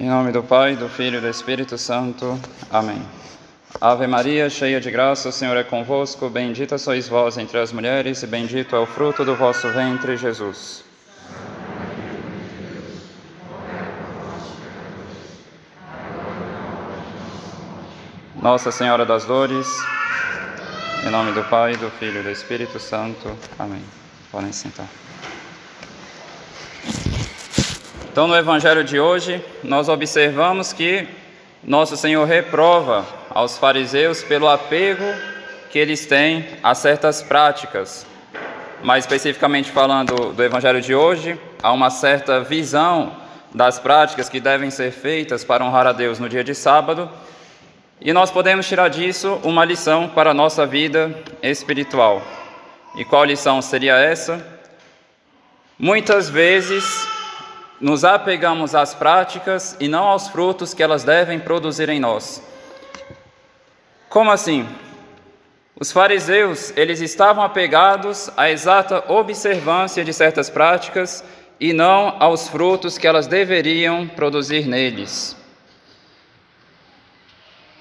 [0.00, 2.38] Em nome do Pai, do Filho e do Espírito Santo.
[2.70, 3.02] Amém.
[3.80, 6.30] Ave Maria, cheia de graça, o Senhor é convosco.
[6.30, 10.84] Bendita sois vós entre as mulheres, e bendito é o fruto do vosso ventre, Jesus.
[18.40, 19.66] Nossa Senhora das Dores,
[21.04, 23.36] em nome do Pai, do Filho e do Espírito Santo.
[23.58, 23.82] Amém.
[24.30, 24.86] Podem sentar.
[28.18, 31.06] Então, no Evangelho de hoje, nós observamos que
[31.62, 35.04] nosso Senhor reprova aos fariseus pelo apego
[35.70, 38.04] que eles têm a certas práticas.
[38.82, 43.12] Mais especificamente falando do Evangelho de hoje, há uma certa visão
[43.54, 47.08] das práticas que devem ser feitas para honrar a Deus no dia de sábado,
[48.00, 52.20] e nós podemos tirar disso uma lição para a nossa vida espiritual.
[52.96, 54.44] E qual lição seria essa?
[55.78, 57.16] Muitas vezes
[57.80, 62.42] nos apegamos às práticas e não aos frutos que elas devem produzir em nós.
[64.08, 64.68] Como assim?
[65.78, 71.22] Os fariseus, eles estavam apegados à exata observância de certas práticas
[71.60, 75.36] e não aos frutos que elas deveriam produzir neles.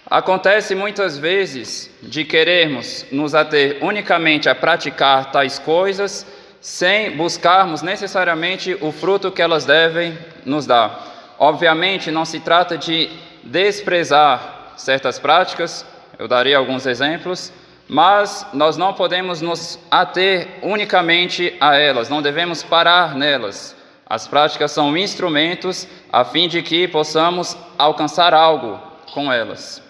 [0.09, 6.25] Acontece muitas vezes de querermos nos ater unicamente a praticar tais coisas
[6.59, 11.35] sem buscarmos necessariamente o fruto que elas devem nos dar.
[11.39, 13.09] Obviamente, não se trata de
[13.43, 15.85] desprezar certas práticas,
[16.17, 17.53] eu daria alguns exemplos,
[17.87, 23.75] mas nós não podemos nos ater unicamente a elas, não devemos parar nelas.
[24.05, 28.79] As práticas são instrumentos a fim de que possamos alcançar algo
[29.13, 29.81] com elas.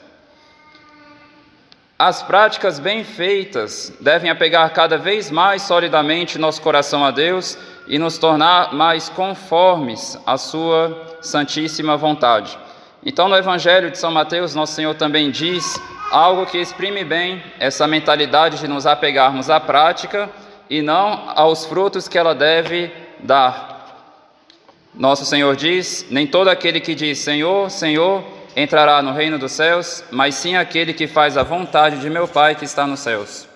[2.00, 7.98] As práticas bem feitas devem apegar cada vez mais solidamente nosso coração a Deus e
[7.98, 12.56] nos tornar mais conformes à Sua santíssima vontade.
[13.04, 15.82] Então, no Evangelho de São Mateus, nosso Senhor também diz
[16.12, 20.30] algo que exprime bem essa mentalidade de nos apegarmos à prática
[20.70, 22.92] e não aos frutos que ela deve
[23.22, 24.14] dar.
[24.94, 30.04] Nosso Senhor diz: Nem todo aquele que diz Senhor, Senhor entrará no reino dos céus,
[30.10, 33.48] mas sim aquele que faz a vontade de meu Pai que está nos céus.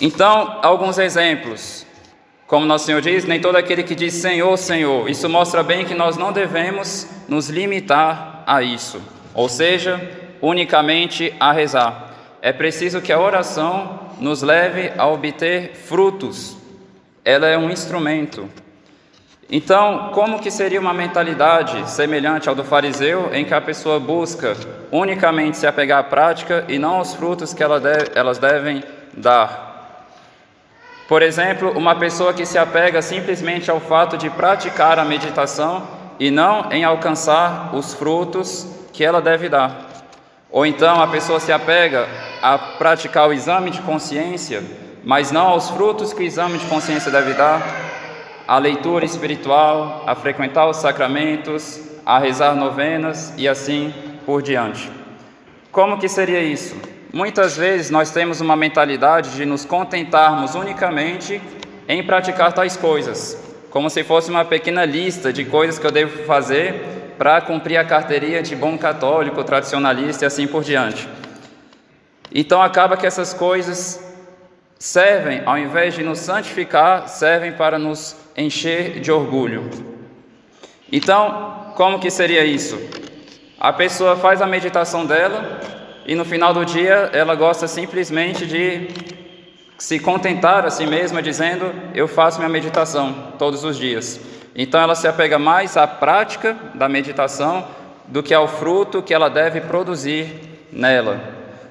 [0.00, 1.86] Então, alguns exemplos.
[2.48, 5.08] Como nosso Senhor diz, nem todo aquele que diz Senhor, Senhor.
[5.08, 9.00] Isso mostra bem que nós não devemos nos limitar a isso,
[9.32, 10.00] ou seja,
[10.40, 12.12] unicamente a rezar.
[12.42, 16.56] É preciso que a oração nos leve a obter frutos.
[17.24, 18.50] Ela é um instrumento.
[19.48, 24.56] Então, como que seria uma mentalidade semelhante ao do fariseu, em que a pessoa busca
[24.90, 28.82] unicamente se apegar à prática e não aos frutos que elas devem
[29.16, 30.04] dar?
[31.08, 35.86] Por exemplo, uma pessoa que se apega simplesmente ao fato de praticar a meditação
[36.18, 39.86] e não em alcançar os frutos que ela deve dar.
[40.50, 42.08] Ou então a pessoa se apega
[42.42, 44.64] a praticar o exame de consciência,
[45.04, 47.62] mas não aos frutos que o exame de consciência deve dar,
[48.46, 53.92] a leitura espiritual, a frequentar os sacramentos, a rezar novenas e assim
[54.24, 54.90] por diante.
[55.72, 56.76] Como que seria isso?
[57.12, 61.40] Muitas vezes nós temos uma mentalidade de nos contentarmos unicamente
[61.88, 63.36] em praticar tais coisas,
[63.70, 67.84] como se fosse uma pequena lista de coisas que eu devo fazer para cumprir a
[67.84, 71.08] carteirinha de bom católico, tradicionalista e assim por diante.
[72.32, 74.04] Então acaba que essas coisas
[74.78, 79.70] servem, ao invés de nos santificar, servem para nos encher de orgulho.
[80.90, 82.78] Então, como que seria isso?
[83.58, 85.60] A pessoa faz a meditação dela
[86.06, 88.88] e no final do dia ela gosta simplesmente de
[89.78, 94.20] se contentar a si mesma dizendo: Eu faço minha meditação todos os dias.
[94.54, 97.66] Então ela se apega mais à prática da meditação
[98.06, 100.28] do que ao fruto que ela deve produzir
[100.72, 101.20] nela.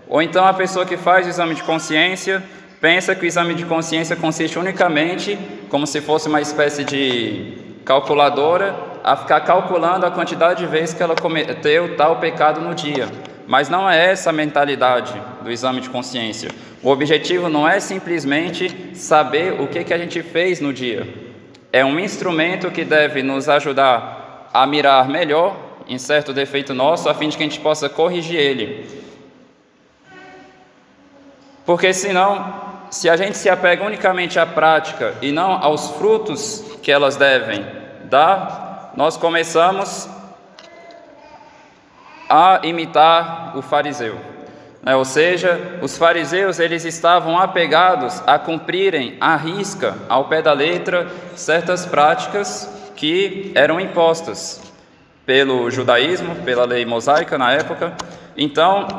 [0.07, 2.43] Ou então a pessoa que faz o exame de consciência
[2.85, 8.75] pensa que o exame de consciência consiste unicamente, como se fosse uma espécie de calculadora,
[9.03, 13.07] a ficar calculando a quantidade de vezes que ela cometeu tal pecado no dia.
[13.47, 16.51] Mas não é essa a mentalidade do exame de consciência.
[16.83, 21.11] O objetivo não é simplesmente saber o que, que a gente fez no dia.
[21.73, 27.15] É um instrumento que deve nos ajudar a mirar melhor em certo defeito nosso, a
[27.15, 28.85] fim de que a gente possa corrigir ele.
[31.65, 36.91] Porque senão, se a gente se apega unicamente à prática e não aos frutos que
[36.91, 37.65] elas devem
[38.03, 40.09] dar, nós começamos
[42.29, 44.17] a imitar o fariseu.
[44.81, 44.95] Né?
[44.95, 51.07] Ou seja, os fariseus eles estavam apegados a cumprirem à risca, ao pé da letra,
[51.35, 54.61] certas práticas que eram impostas
[55.25, 57.93] pelo judaísmo, pela lei mosaica na época.
[58.37, 58.94] Então,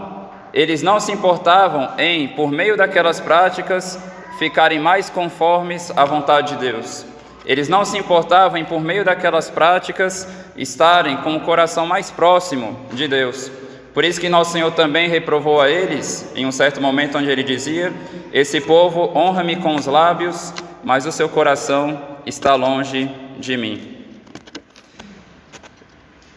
[0.56, 3.98] eles não se importavam em, por meio daquelas práticas,
[4.38, 7.04] ficarem mais conformes à vontade de Deus.
[7.44, 10.26] Eles não se importavam em, por meio daquelas práticas,
[10.56, 13.50] estarem com o coração mais próximo de Deus.
[13.92, 17.42] Por isso que nosso Senhor também reprovou a eles, em um certo momento onde ele
[17.42, 17.92] dizia:
[18.32, 23.95] Esse povo honra-me com os lábios, mas o seu coração está longe de mim.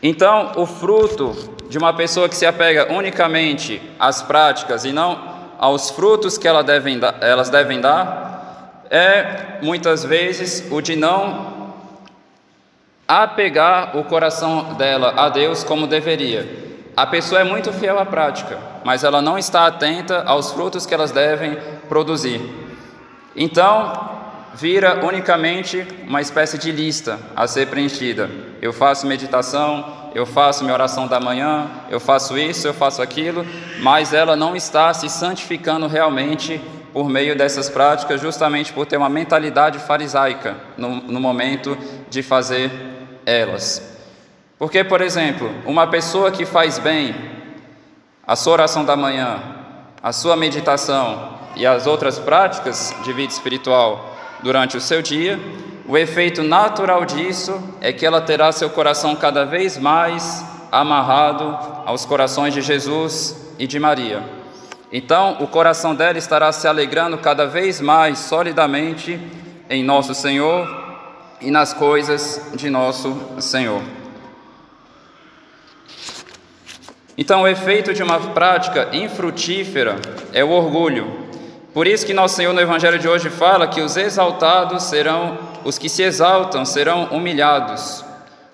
[0.01, 1.36] Então, o fruto
[1.69, 6.63] de uma pessoa que se apega unicamente às práticas e não aos frutos que ela
[6.63, 11.74] devem dar, elas devem dar, é muitas vezes o de não
[13.07, 16.69] apegar o coração dela a Deus como deveria.
[16.96, 20.94] A pessoa é muito fiel à prática, mas ela não está atenta aos frutos que
[20.94, 21.57] elas devem
[21.88, 22.42] produzir.
[23.36, 24.19] Então,
[24.54, 28.30] vira unicamente uma espécie de lista a ser preenchida.
[28.62, 33.46] Eu faço meditação, eu faço minha oração da manhã, eu faço isso, eu faço aquilo,
[33.80, 36.60] mas ela não está se santificando realmente
[36.92, 41.78] por meio dessas práticas, justamente por ter uma mentalidade farisaica no, no momento
[42.10, 42.72] de fazer
[43.25, 43.98] elas.
[44.57, 47.16] Porque, por exemplo, uma pessoa que faz bem
[48.25, 49.42] a sua oração da manhã,
[50.01, 54.09] a sua meditação e as outras práticas de vida espiritual
[54.44, 55.39] durante o seu dia,
[55.88, 62.06] o efeito natural disso é que ela terá seu coração cada vez mais amarrado aos
[62.06, 64.24] corações de Jesus e de Maria.
[64.91, 69.19] Então, o coração dela estará se alegrando cada vez mais solidamente
[69.69, 70.68] em nosso Senhor
[71.41, 73.81] e nas coisas de nosso Senhor.
[77.18, 79.97] Então, o efeito de uma prática infrutífera
[80.31, 81.19] é o orgulho.
[81.80, 85.78] Por isso que nosso Senhor no Evangelho de hoje fala que os exaltados serão, os
[85.78, 88.04] que se exaltam serão humilhados.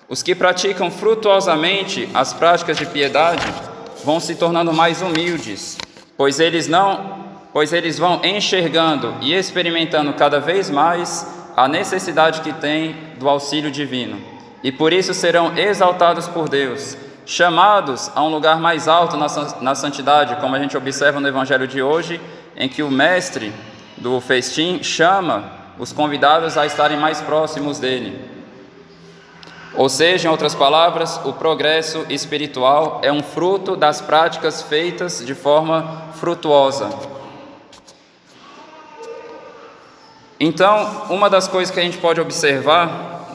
[0.08, 3.44] Os que praticam frutuosamente as práticas de piedade
[4.04, 5.76] vão se tornando mais humildes,
[6.16, 7.18] pois eles não,
[7.52, 11.26] pois eles vão enxergando e experimentando cada vez mais
[11.56, 14.20] a necessidade que têm do auxílio divino.
[14.62, 16.96] E por isso serão exaltados por Deus
[17.26, 21.82] chamados a um lugar mais alto na, santidade, como a gente observa no Evangelho de
[21.82, 22.20] hoje,
[22.56, 23.52] em que o mestre
[23.96, 28.18] do festim chama os convidados a estarem mais próximos dele.
[29.74, 35.34] Ou seja, em outras palavras, o progresso espiritual é um fruto das práticas feitas de
[35.34, 36.88] forma frutuosa.
[40.40, 43.26] Então, uma das coisas que a gente pode observar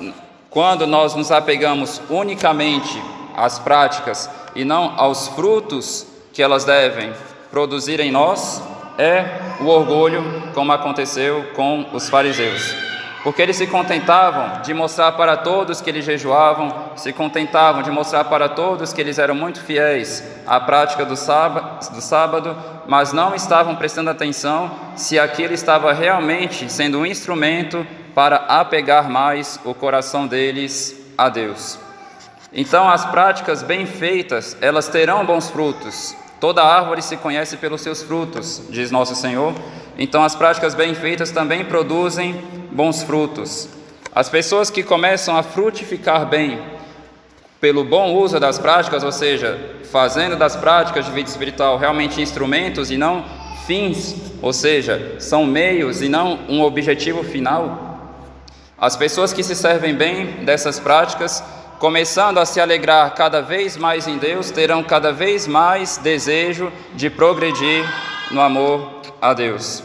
[0.49, 3.01] quando nós nos apegamos unicamente
[3.35, 7.13] às práticas e não aos frutos que elas devem
[7.51, 8.61] produzir em nós,
[9.01, 9.25] é
[9.59, 12.75] o orgulho, como aconteceu com os fariseus.
[13.23, 18.25] Porque eles se contentavam de mostrar para todos que eles jejuavam, se contentavam de mostrar
[18.25, 22.55] para todos que eles eram muito fiéis à prática do sábado, do sábado,
[22.87, 29.59] mas não estavam prestando atenção se aquilo estava realmente sendo um instrumento para apegar mais
[29.65, 31.79] o coração deles a Deus.
[32.53, 36.15] Então, as práticas bem feitas, elas terão bons frutos.
[36.41, 39.53] Toda árvore se conhece pelos seus frutos, diz nosso Senhor.
[39.95, 42.33] Então, as práticas bem feitas também produzem
[42.71, 43.69] bons frutos.
[44.13, 46.59] As pessoas que começam a frutificar bem
[47.59, 52.89] pelo bom uso das práticas, ou seja, fazendo das práticas de vida espiritual realmente instrumentos
[52.89, 53.23] e não
[53.67, 58.17] fins, ou seja, são meios e não um objetivo final.
[58.79, 61.43] As pessoas que se servem bem dessas práticas
[61.81, 67.09] começando a se alegrar cada vez mais em Deus, terão cada vez mais desejo de
[67.09, 67.83] progredir
[68.29, 69.81] no amor a Deus.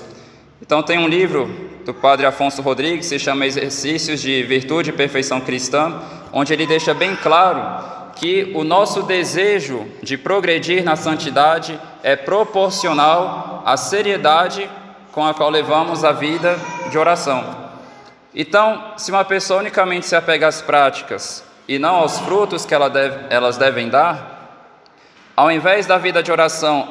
[0.61, 1.49] Então, tem um livro
[1.87, 6.03] do padre Afonso Rodrigues, se chama Exercícios de Virtude e Perfeição Cristã,
[6.35, 13.62] onde ele deixa bem claro que o nosso desejo de progredir na santidade é proporcional
[13.65, 14.69] à seriedade
[15.12, 16.59] com a qual levamos a vida
[16.91, 17.71] de oração.
[18.35, 22.88] Então, se uma pessoa unicamente se apega às práticas e não aos frutos que ela
[22.88, 24.37] deve, elas devem dar,
[25.37, 26.88] ao invés da vida de oração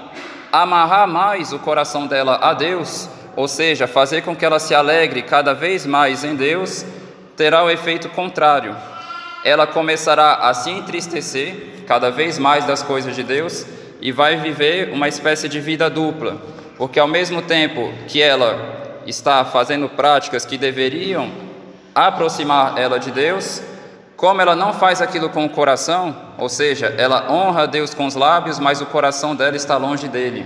[0.52, 5.22] amarrar mais o coração dela a Deus, ou seja, fazer com que ela se alegre
[5.22, 6.86] cada vez mais em Deus,
[7.36, 8.76] terá o efeito contrário.
[9.44, 13.66] Ela começará a se entristecer cada vez mais das coisas de Deus
[14.02, 16.38] e vai viver uma espécie de vida dupla,
[16.78, 21.30] porque ao mesmo tempo que ela está fazendo práticas que deveriam
[21.94, 23.62] aproximar ela de Deus,
[24.16, 28.06] como ela não faz aquilo com o coração, ou seja, ela honra a Deus com
[28.06, 30.46] os lábios, mas o coração dela está longe dele,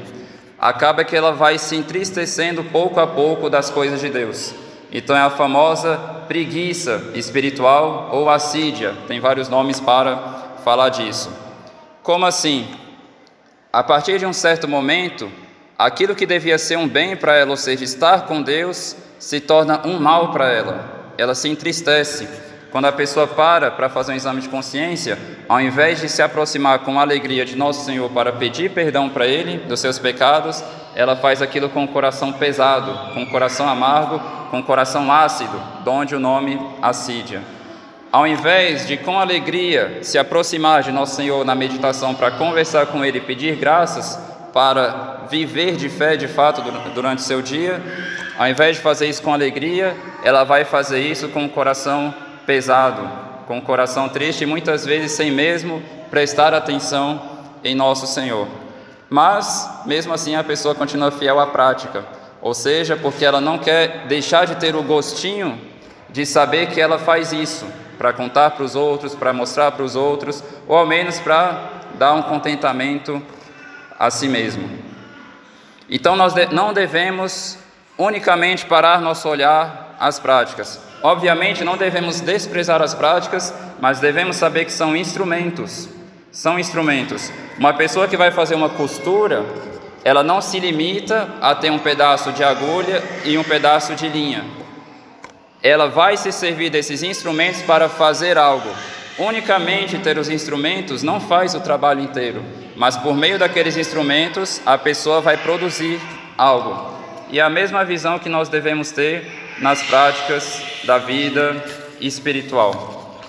[0.57, 4.53] acaba que ela vai se entristecendo pouco a pouco das coisas de Deus.
[4.91, 5.97] Então é a famosa
[6.27, 10.17] preguiça espiritual ou assídia, tem vários nomes para
[10.63, 11.31] falar disso.
[12.01, 12.67] Como assim?
[13.71, 15.31] A partir de um certo momento,
[15.77, 19.85] aquilo que devia ser um bem para ela, ou seja, estar com Deus, se torna
[19.85, 21.13] um mal para ela.
[21.19, 22.27] Ela se entristece.
[22.71, 26.79] Quando a pessoa para para fazer um exame de consciência, ao invés de se aproximar
[26.79, 30.63] com alegria de Nosso Senhor para pedir perdão para Ele dos seus pecados,
[30.95, 34.19] ela faz aquilo com o coração pesado, com o coração amargo,
[34.51, 37.41] com o coração ácido, de onde o nome assídia.
[38.11, 43.03] Ao invés de com alegria se aproximar de Nosso Senhor na meditação para conversar com
[43.03, 44.19] Ele e pedir graças
[44.53, 46.61] para viver de fé de fato
[46.93, 47.81] durante seu dia,
[48.37, 52.13] ao invés de fazer isso com alegria, ela vai fazer isso com o coração
[52.49, 53.07] pesado,
[53.45, 57.21] com o coração triste e muitas vezes sem mesmo prestar atenção
[57.63, 58.47] em nosso Senhor.
[59.07, 62.03] Mas, mesmo assim, a pessoa continua fiel à prática,
[62.41, 65.61] ou seja, porque ela não quer deixar de ter o gostinho
[66.09, 67.67] de saber que ela faz isso,
[67.99, 72.13] para contar para os outros, para mostrar para os outros, ou ao menos para dar
[72.13, 73.21] um contentamento
[73.99, 74.67] a si mesmo.
[75.87, 77.59] Então, nós não devemos
[77.95, 84.65] unicamente parar nosso olhar às práticas, Obviamente, não devemos desprezar as práticas, mas devemos saber
[84.65, 85.87] que são instrumentos.
[86.31, 87.31] São instrumentos.
[87.57, 89.45] Uma pessoa que vai fazer uma costura,
[90.03, 94.43] ela não se limita a ter um pedaço de agulha e um pedaço de linha.
[95.63, 98.69] Ela vai se servir desses instrumentos para fazer algo.
[99.17, 102.41] Unicamente ter os instrumentos não faz o trabalho inteiro,
[102.77, 105.99] mas por meio daqueles instrumentos a pessoa vai produzir
[106.37, 106.97] algo.
[107.29, 111.63] E a mesma visão que nós devemos ter nas práticas da vida
[111.99, 113.19] espiritual.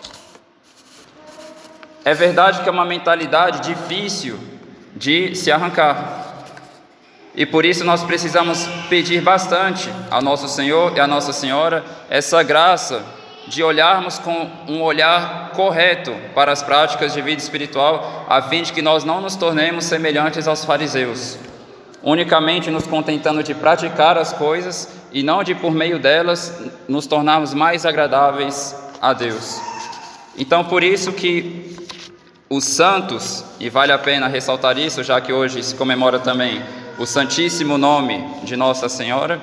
[2.05, 4.39] É verdade que é uma mentalidade difícil
[4.95, 6.47] de se arrancar.
[7.35, 12.43] E por isso nós precisamos pedir bastante ao nosso Senhor e à Nossa Senhora essa
[12.43, 13.05] graça
[13.47, 18.73] de olharmos com um olhar correto para as práticas de vida espiritual, a fim de
[18.73, 21.39] que nós não nos tornemos semelhantes aos fariseus
[22.03, 27.53] unicamente nos contentando de praticar as coisas e não de, por meio delas, nos tornarmos
[27.53, 29.61] mais agradáveis a Deus.
[30.37, 31.77] Então, por isso que
[32.49, 36.63] os santos, e vale a pena ressaltar isso, já que hoje se comemora também
[36.99, 39.41] o Santíssimo Nome de Nossa Senhora,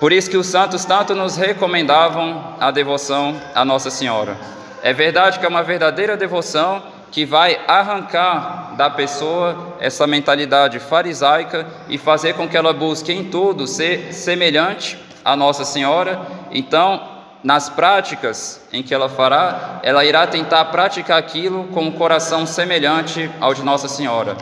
[0.00, 4.36] por isso que os santos tanto nos recomendavam a devoção a Nossa Senhora.
[4.82, 6.82] É verdade que é uma verdadeira devoção
[7.14, 13.22] que vai arrancar da pessoa essa mentalidade farisaica e fazer com que ela busque em
[13.22, 16.20] tudo ser semelhante a Nossa Senhora.
[16.50, 17.00] Então,
[17.44, 23.30] nas práticas em que ela fará, ela irá tentar praticar aquilo com um coração semelhante
[23.40, 24.36] ao de Nossa Senhora.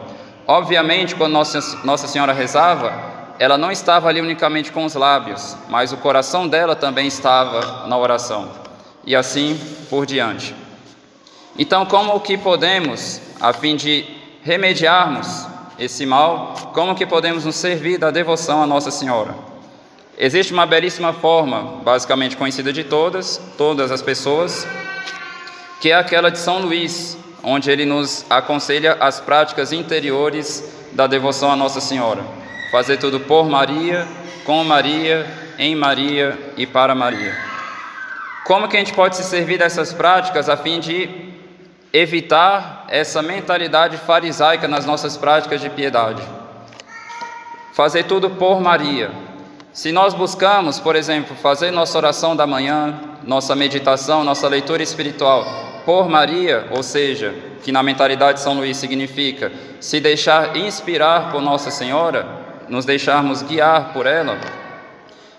[0.46, 2.90] Obviamente, quando Nossa Senhora rezava,
[3.38, 7.98] ela não estava ali unicamente com os lábios, mas o coração dela também estava na
[7.98, 8.48] oração.
[9.04, 9.60] E assim
[9.90, 10.61] por diante.
[11.58, 14.06] Então, como que podemos, a fim de
[14.42, 15.46] remediarmos
[15.78, 19.34] esse mal, como que podemos nos servir da devoção a Nossa Senhora?
[20.16, 24.66] Existe uma belíssima forma, basicamente conhecida de todas, todas as pessoas,
[25.80, 31.50] que é aquela de São Luís, onde ele nos aconselha as práticas interiores da devoção
[31.50, 32.22] a Nossa Senhora.
[32.70, 34.06] Fazer tudo por Maria,
[34.44, 35.26] com Maria,
[35.58, 37.36] em Maria e para Maria.
[38.44, 41.31] Como que a gente pode se servir dessas práticas a fim de
[41.92, 46.22] evitar essa mentalidade farisaica nas nossas práticas de piedade.
[47.74, 49.10] Fazer tudo por Maria.
[49.72, 55.46] Se nós buscamos, por exemplo, fazer nossa oração da manhã, nossa meditação, nossa leitura espiritual
[55.84, 61.40] por Maria, ou seja, que na mentalidade de São Luís significa se deixar inspirar por
[61.40, 62.26] Nossa Senhora,
[62.68, 64.38] nos deixarmos guiar por ela,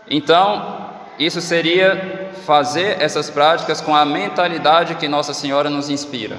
[0.10, 0.83] então
[1.20, 6.38] isso seria fazer essas práticas com a mentalidade que Nossa Senhora nos inspira.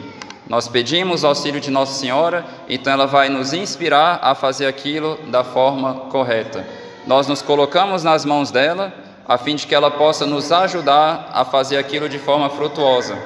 [0.49, 5.43] Nós pedimos auxílio de Nossa Senhora, então ela vai nos inspirar a fazer aquilo da
[5.43, 6.66] forma correta.
[7.07, 8.93] Nós nos colocamos nas mãos dela,
[9.26, 13.16] a fim de que ela possa nos ajudar a fazer aquilo de forma frutuosa.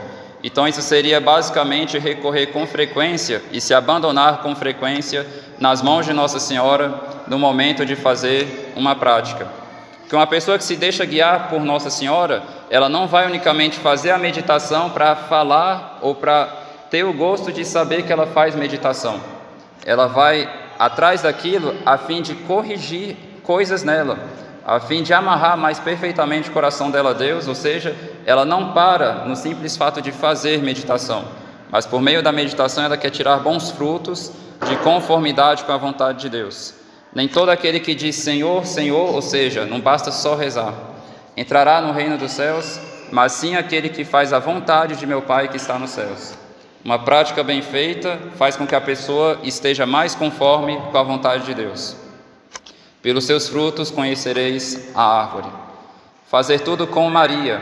[0.45, 5.27] Então, isso seria basicamente recorrer com frequência e se abandonar com frequência
[5.59, 6.95] nas mãos de Nossa Senhora
[7.27, 9.49] no momento de fazer uma prática.
[10.09, 14.11] Que uma pessoa que se deixa guiar por Nossa Senhora, ela não vai unicamente fazer
[14.11, 16.47] a meditação para falar ou para
[16.91, 19.21] ter o gosto de saber que ela faz meditação.
[19.85, 20.49] Ela vai
[20.79, 24.19] atrás daquilo a fim de corrigir coisas nela,
[24.65, 28.73] a fim de amarrar mais perfeitamente o coração dela a Deus, ou seja, ela não
[28.73, 31.25] para no simples fato de fazer meditação,
[31.71, 34.33] mas por meio da meditação ela quer tirar bons frutos
[34.67, 36.78] de conformidade com a vontade de Deus.
[37.19, 40.73] Nem todo aquele que diz Senhor, Senhor, ou seja, não basta só rezar.
[41.37, 42.79] entrará no reino dos céus,
[43.11, 46.35] mas sim aquele que faz a vontade de meu Pai que está nos céus.
[46.85, 51.45] Uma prática bem feita faz com que a pessoa esteja mais conforme com a vontade
[51.45, 51.97] de Deus.
[53.03, 55.49] Pelos seus frutos conhecereis a árvore.
[56.29, 57.61] Fazer tudo com Maria,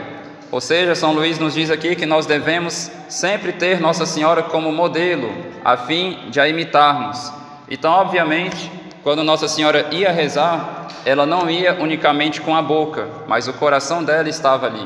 [0.51, 4.71] ou seja, São Luís nos diz aqui que nós devemos sempre ter Nossa Senhora como
[4.71, 5.33] modelo,
[5.65, 7.33] a fim de a imitarmos.
[7.67, 8.76] Então, obviamente,
[9.07, 14.03] quando Nossa Senhora ia rezar, ela não ia unicamente com a boca, mas o coração
[14.03, 14.85] dela estava ali.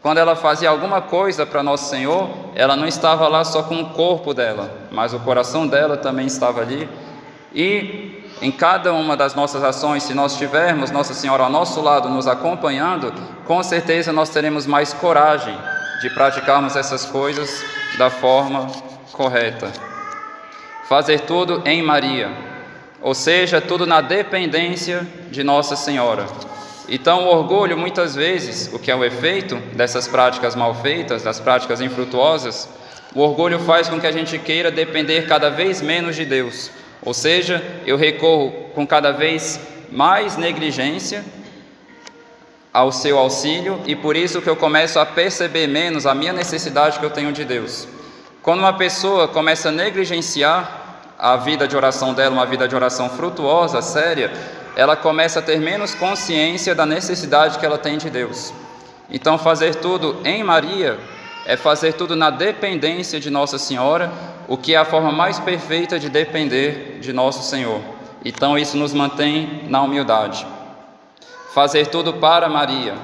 [0.00, 3.90] Quando ela fazia alguma coisa para Nosso Senhor, ela não estava lá só com o
[3.90, 6.88] corpo dela, mas o coração dela também estava ali.
[7.54, 12.08] E em cada uma das nossas ações, se nós tivermos Nossa Senhora ao nosso lado
[12.08, 13.12] nos acompanhando,
[13.46, 15.54] com certeza nós teremos mais coragem
[16.00, 17.62] de praticarmos essas coisas
[17.98, 18.66] da forma
[19.12, 19.70] correta.
[20.88, 22.50] Fazer tudo em Maria,
[23.02, 26.26] ou seja, tudo na dependência de Nossa Senhora.
[26.88, 31.40] Então, o orgulho, muitas vezes, o que é o efeito dessas práticas mal feitas, das
[31.40, 32.68] práticas infrutuosas,
[33.14, 36.70] o orgulho faz com que a gente queira depender cada vez menos de Deus
[37.04, 39.58] ou seja, eu recorro com cada vez
[39.90, 41.24] mais negligência
[42.72, 47.00] ao seu auxílio e por isso que eu começo a perceber menos a minha necessidade
[47.00, 47.88] que eu tenho de Deus.
[48.40, 50.81] Quando uma pessoa começa a negligenciar
[51.22, 54.32] a vida de oração dela, uma vida de oração frutuosa, séria,
[54.74, 58.52] ela começa a ter menos consciência da necessidade que ela tem de Deus.
[59.08, 60.98] Então, fazer tudo em Maria
[61.46, 64.12] é fazer tudo na dependência de Nossa Senhora,
[64.48, 67.80] o que é a forma mais perfeita de depender de nosso Senhor.
[68.24, 70.46] Então isso nos mantém na humildade.
[71.52, 72.94] Fazer tudo para Maria.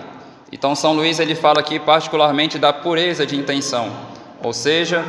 [0.53, 3.91] Então São Luís ele fala aqui particularmente da pureza de intenção.
[4.43, 5.05] Ou seja,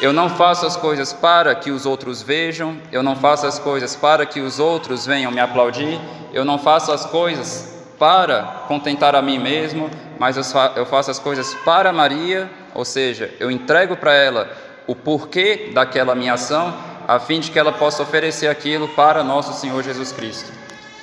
[0.00, 3.96] eu não faço as coisas para que os outros vejam, eu não faço as coisas
[3.96, 6.00] para que os outros venham me aplaudir,
[6.32, 10.36] eu não faço as coisas para contentar a mim mesmo, mas
[10.76, 14.48] eu faço as coisas para Maria, ou seja, eu entrego para ela
[14.86, 16.72] o porquê daquela minha ação,
[17.06, 20.52] a fim de que ela possa oferecer aquilo para nosso Senhor Jesus Cristo.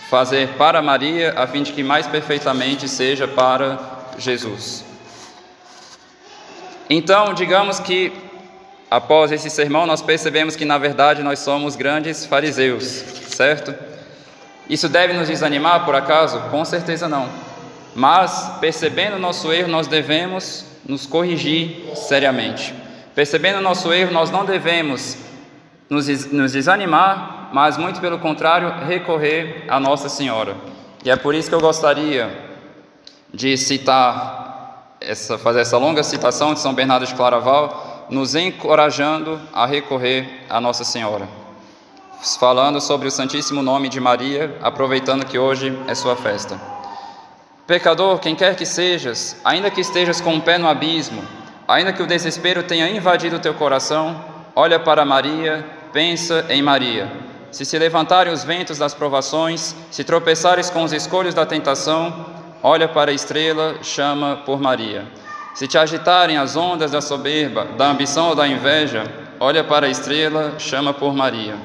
[0.10, 3.78] Fazer para Maria, a fim de que mais perfeitamente seja para
[4.18, 4.86] Jesus.
[6.90, 8.14] Então, digamos que
[8.90, 13.74] após esse sermão nós percebemos que na verdade nós somos grandes fariseus, certo?
[14.70, 16.40] Isso deve nos desanimar por acaso?
[16.50, 17.30] Com certeza não.
[17.96, 22.74] Mas, percebendo o nosso erro, nós devemos nos corrigir seriamente.
[23.14, 25.18] Percebendo o nosso erro, nós não devemos
[25.90, 30.56] nos, nos desanimar, mas muito pelo contrário, recorrer a Nossa Senhora.
[31.04, 32.30] E é por isso que eu gostaria
[33.34, 39.66] de citar, essa, fazer essa longa citação de São Bernardo de Claraval, nos encorajando a
[39.66, 41.28] recorrer a Nossa Senhora.
[42.40, 46.60] Falando sobre o Santíssimo Nome de Maria, aproveitando que hoje é sua festa.
[47.68, 51.24] Pecador, quem quer que sejas, ainda que estejas com o pé no abismo,
[51.68, 54.24] Ainda que o desespero tenha invadido o teu coração,
[54.56, 57.12] olha para Maria, pensa em Maria.
[57.52, 62.28] Se se levantarem os ventos das provações, se tropeçares com os escolhos da tentação,
[62.62, 65.08] olha para a estrela, chama por Maria.
[65.56, 69.06] Se te agitarem as ondas da soberba, da ambição ou da inveja,
[69.40, 71.56] olha para a estrela, chama por Maria.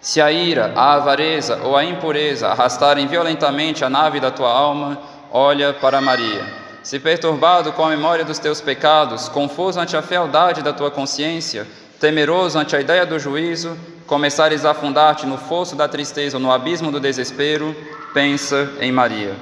[0.00, 4.98] Se a ira, a avareza ou a impureza arrastarem violentamente a nave da tua alma,
[5.30, 6.42] olha para Maria.
[6.82, 11.66] Se perturbado com a memória dos teus pecados, confuso ante a fealdade da tua consciência,
[12.00, 16.50] temeroso ante a ideia do juízo, começares a afundar-te no fosso da tristeza ou no
[16.50, 17.76] abismo do desespero,
[18.14, 19.34] pensa em Maria.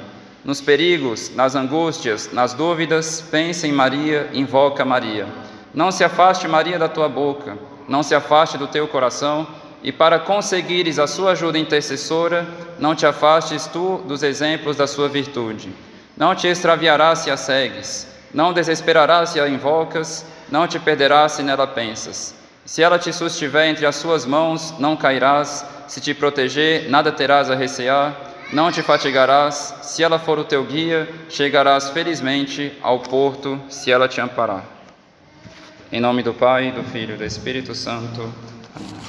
[0.45, 5.27] Nos perigos, nas angústias, nas dúvidas, pensa em Maria, invoca Maria.
[5.73, 7.57] Não se afaste, Maria, da tua boca,
[7.89, 9.47] não se afaste do teu coração,
[9.83, 12.47] e para conseguires a sua ajuda intercessora,
[12.79, 15.73] não te afastes tu dos exemplos da sua virtude.
[16.17, 21.43] Não te extraviarás se a segues, não desesperarás se a invocas, não te perderás se
[21.43, 22.35] nela pensas.
[22.65, 27.51] Se ela te sustiver entre as suas mãos, não cairás, se te proteger, nada terás
[27.51, 33.61] a recear, não te fatigarás, se ela for o teu guia, chegarás felizmente ao porto,
[33.69, 34.65] se ela te amparar.
[35.91, 38.33] Em nome do Pai, do Filho e do Espírito Santo.
[38.75, 39.04] Amém.